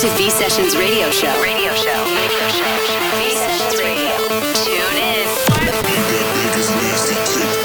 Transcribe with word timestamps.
to 0.00 0.08
V 0.16 0.30
Sessions 0.30 0.78
Radio 0.78 1.10
Show. 1.10 1.28
Radio 1.42 1.74
Show. 1.74 1.92
Radio 1.92 2.48
Show. 2.48 2.72
V 3.20 3.34
Sessions 3.36 3.76
Radio. 3.82 4.16
Tune 4.64 4.96
in. 4.96 5.28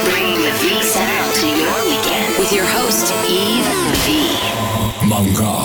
Bringing 0.04 0.42
the 0.44 0.52
V 0.60 0.84
sound 0.84 1.34
to 1.36 1.48
your 1.48 1.74
weekend 1.86 2.38
with 2.38 2.52
your 2.52 2.66
host 2.66 3.14
Eve 3.30 3.64
V. 4.04 5.08
Manga. 5.08 5.65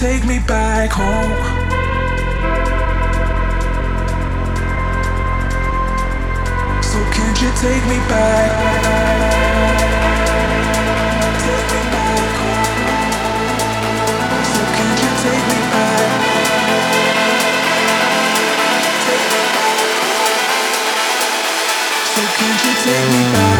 take 0.00 0.24
me 0.24 0.38
back 0.38 0.90
home. 0.90 1.30
So 6.82 6.98
can't 7.12 7.42
you 7.42 7.50
take 7.60 7.84
me 7.84 7.98
back? 8.08 8.50
Take 11.44 11.66
me 11.74 11.80
back 11.92 12.32
home. 12.40 12.72
So 14.54 14.62
can't 14.76 15.00
you 15.04 15.10
take 15.20 15.44
me 15.52 15.60
back? 15.68 16.10
Take 19.04 19.26
me 19.34 19.42
back. 19.52 19.76
So 22.14 22.22
can't 22.38 22.60
you 22.64 22.72
take 22.84 23.08
me 23.12 23.22
back? 23.34 23.59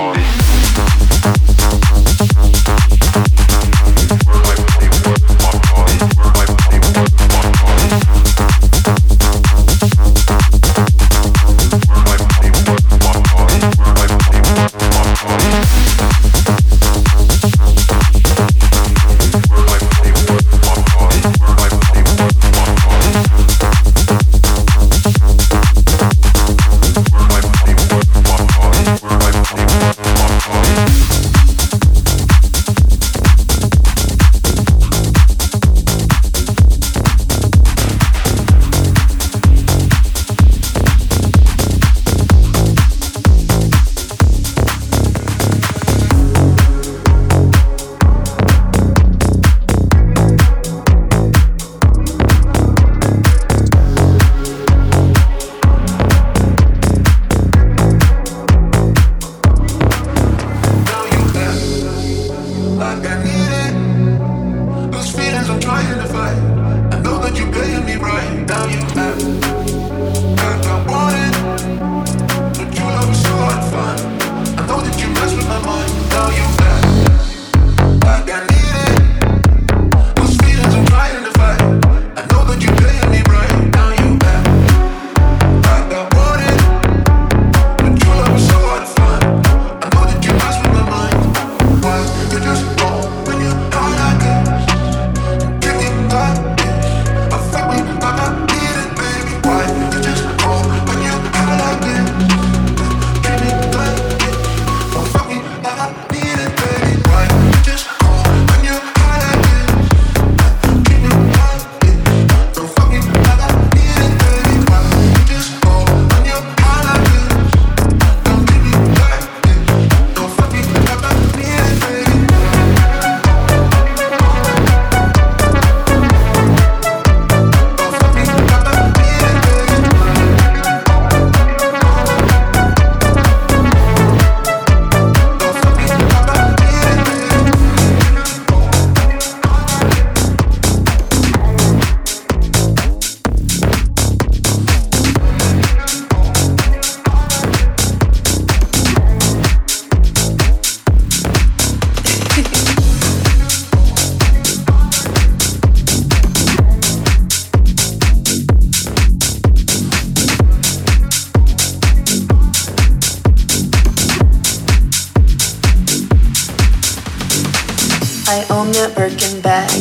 Birkin 169.01 169.41
bag. 169.41 169.71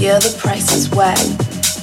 Yeah, 0.00 0.18
the 0.18 0.36
price 0.36 0.74
is 0.74 0.90
whack. 0.90 1.16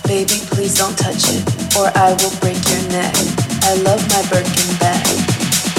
Baby, 0.03 0.43
please 0.51 0.75
don't 0.77 0.97
touch 0.97 1.23
it, 1.31 1.47
or 1.79 1.87
I 1.95 2.11
will 2.19 2.35
break 2.43 2.59
your 2.67 2.83
neck. 2.91 3.15
I 3.63 3.75
love 3.87 4.03
my 4.11 4.21
Birkin 4.27 4.75
bag. 4.75 5.07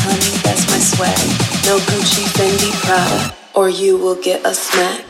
Honey, 0.08 0.32
that's 0.40 0.64
my 0.72 0.80
swag. 0.80 1.20
No 1.68 1.76
Gucci, 1.84 2.24
Fendi, 2.32 2.72
Prada, 2.80 3.36
or 3.54 3.68
you 3.68 3.98
will 3.98 4.16
get 4.22 4.46
a 4.46 4.54
smack. 4.54 5.05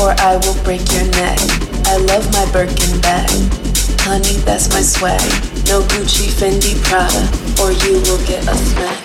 or 0.00 0.16
I 0.18 0.36
will 0.36 0.56
break 0.64 0.80
your 0.92 1.04
neck. 1.12 1.38
I 1.84 1.98
love 2.08 2.24
my 2.32 2.44
Birkin 2.52 3.00
bag. 3.00 3.28
Honey, 4.00 4.40
that's 4.48 4.68
my 4.70 4.80
swag. 4.80 5.20
No 5.68 5.82
Gucci, 5.92 6.32
Fendi, 6.32 6.74
Prada, 6.82 7.28
or 7.60 7.72
you 7.84 8.00
will 8.08 8.20
get 8.24 8.42
a 8.48 8.56
smack. 8.56 8.96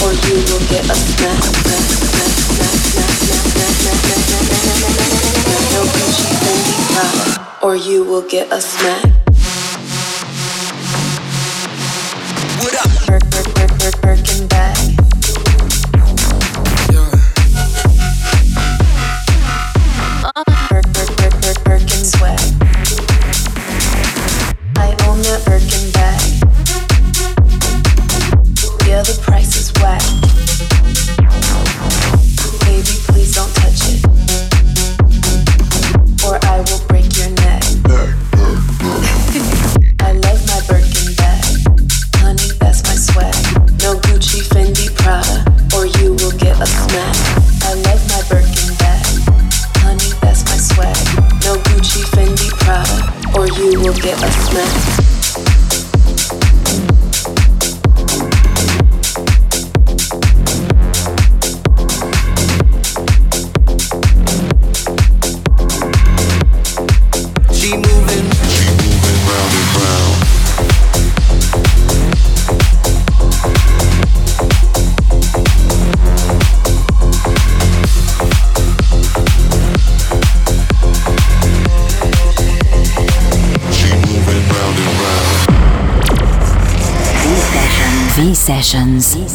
Or 0.00 0.12
you 0.24 0.40
will 0.48 0.64
get 0.68 0.84
a 0.88 0.96
smack. 0.96 1.40
No 5.72 5.82
Gucci, 5.92 6.28
Fendi, 6.40 6.76
Prada, 6.92 7.66
or 7.66 7.76
you 7.76 8.04
will 8.04 8.22
get 8.22 8.50
a 8.50 8.60
smack. 8.60 9.04
What 12.62 12.74
up? 13.54 13.59
sweat. 22.10 22.39
Sessions. 88.70 89.29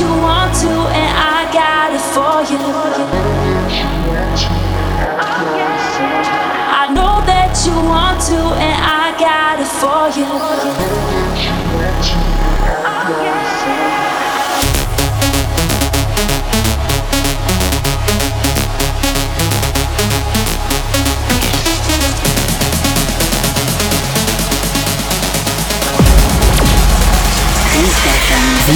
you 0.00 0.08
want 0.08 0.52
to, 0.56 0.68
and 0.68 1.12
I 1.16 1.46
got 1.52 1.92
it 1.94 2.00
for 2.14 2.42
you. 2.50 2.58
I 6.70 6.88
know 6.92 7.22
that 7.26 7.62
you 7.64 7.74
want 7.88 8.20
to, 8.22 8.38
and 8.58 8.78
I 8.82 9.14
got 9.18 9.60
it 9.60 9.68
for 9.68 10.08
you. 10.18 11.13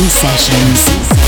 sessions. 0.07 1.28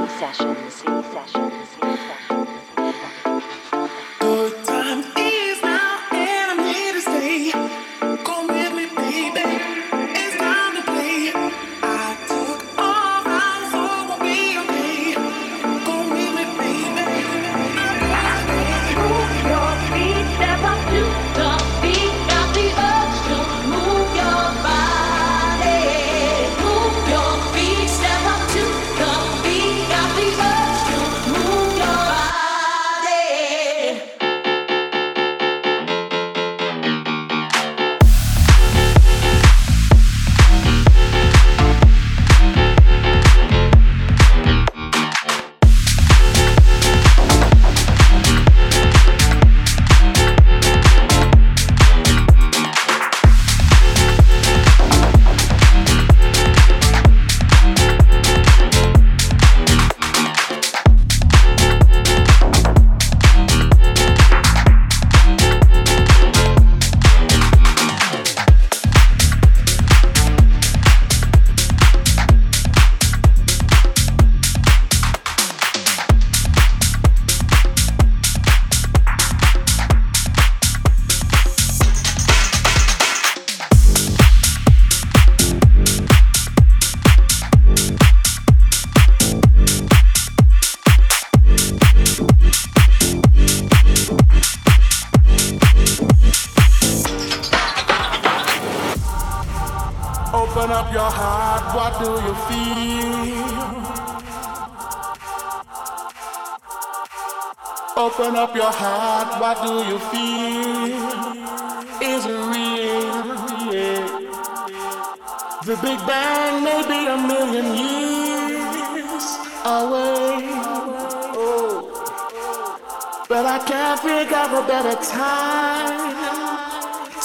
a 124.85 124.95
time 124.95 125.91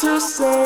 to 0.00 0.20
say 0.20 0.65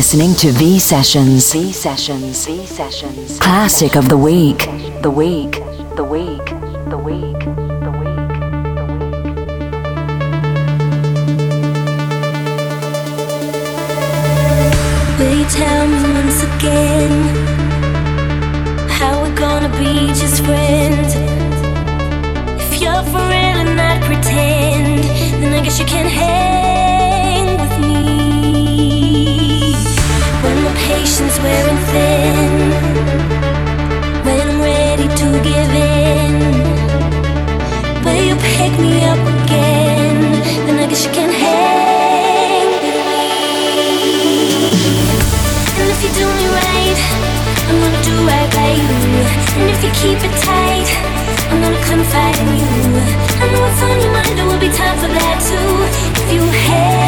listening 0.00 0.34
to 0.34 0.50
V 0.52 0.78
Sessions. 0.78 1.52
V 1.52 1.72
Sessions. 1.72 2.46
V 2.46 2.64
Sessions. 2.64 3.38
Classic 3.38 3.96
of 3.96 4.08
the 4.08 4.16
week. 4.16 4.60
The 5.02 5.10
week. 5.10 5.52
The 5.94 6.02
week. 6.02 6.46
The 6.92 6.96
week. 6.96 7.40
The 7.84 7.92
week. 8.00 8.30
Will 15.18 15.34
you 15.38 15.48
tell 15.60 15.86
me 15.86 16.00
once 16.14 16.40
again 16.50 17.12
how 18.88 19.20
we're 19.20 19.36
gonna 19.36 19.68
be 19.78 20.06
just 20.20 20.42
friends? 20.46 21.12
If 22.58 22.80
you're 22.80 23.04
for 23.12 23.22
real 23.32 23.58
and 23.64 23.76
not 23.76 24.02
pretend, 24.04 25.04
then 25.42 25.52
I 25.52 25.62
guess 25.62 25.78
you 25.78 25.84
can 25.84 26.06
hang 26.06 26.60
with 26.90 26.99
patience 30.90 31.36
wearing 31.38 31.80
thin, 31.90 32.50
when 34.26 34.44
I'm 34.50 34.60
ready 34.60 35.08
to 35.20 35.26
give 35.48 35.70
in, 35.94 36.34
will 38.04 38.22
you 38.28 38.36
pick 38.50 38.72
me 38.84 38.92
up 39.12 39.22
again? 39.34 40.16
Then 40.66 40.76
I 40.82 40.86
guess 40.90 41.02
you 41.06 41.12
can 41.18 41.30
hang 41.42 42.66
with 42.74 42.82
me. 42.86 42.98
And 45.78 45.88
if 45.94 46.00
you 46.04 46.10
do 46.20 46.26
me 46.38 46.46
right, 46.60 46.98
I'm 47.68 47.76
gonna 47.82 48.02
do 48.10 48.16
right 48.30 48.50
by 48.58 48.70
you. 48.82 48.98
And 49.58 49.66
if 49.74 49.78
you 49.84 49.92
keep 50.02 50.18
it 50.28 50.34
tight, 50.48 50.88
I'm 51.50 51.58
gonna 51.64 51.82
confide 51.92 52.36
in 52.42 52.50
you. 52.62 52.74
I 53.42 53.44
know 53.52 53.60
what's 53.64 53.82
on 53.88 53.96
your 54.02 54.12
mind, 54.18 54.34
there 54.38 54.46
will 54.50 54.62
be 54.66 54.72
time 54.82 54.96
for 55.02 55.10
that 55.18 55.36
too. 55.48 55.70
If 56.20 56.28
you 56.34 56.42
hate, 56.66 56.99